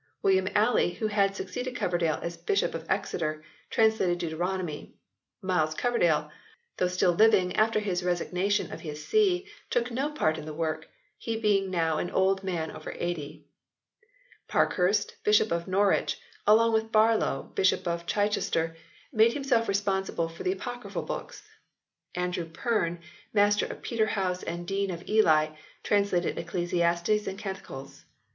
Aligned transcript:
William 0.23 0.47
Alley, 0.55 0.93
who 0.93 1.05
had 1.05 1.35
succeeded 1.35 1.75
Coverdale 1.75 2.17
as 2.23 2.35
Bishop 2.35 2.73
of 2.73 2.89
Exeter, 2.89 3.43
translated 3.69 4.17
Deuteronomy. 4.17 4.95
Miles 5.43 5.75
Coverdale, 5.75 6.31
though 6.77 6.87
still 6.87 7.11
living 7.11 7.55
after 7.55 7.79
his 7.79 8.03
resignation 8.03 8.71
of 8.73 8.79
his 8.81 9.05
See, 9.07 9.45
took 9.69 9.91
no 9.91 10.09
part 10.09 10.39
in 10.39 10.45
the 10.45 10.55
work, 10.55 10.89
he 11.19 11.37
being 11.37 11.69
now 11.69 11.99
an 11.99 12.09
old 12.09 12.43
man 12.43 12.71
over 12.71 12.95
eighty. 12.97 13.45
Parkhurst, 14.47 15.17
Bishop 15.23 15.51
of 15.51 15.67
Norwich, 15.67 16.19
along 16.47 16.73
with 16.73 16.91
Barlow, 16.91 17.51
Bishop 17.53 17.87
of 17.87 18.07
Chichester, 18.07 18.75
made 19.13 19.33
himself 19.33 19.67
responsible 19.67 20.29
for 20.29 20.41
the 20.41 20.53
Apocryphal 20.53 21.03
books; 21.03 21.43
Andrew 22.15 22.45
Perne, 22.49 22.99
Master 23.35 23.67
of 23.67 23.83
Peterhouse 23.83 24.41
and 24.41 24.67
Dean 24.67 24.89
of 24.89 25.07
Ely, 25.07 25.49
translated 25.83 26.39
Ecclesiastes 26.39 27.27
and 27.27 27.37
Canticles. 27.37 28.05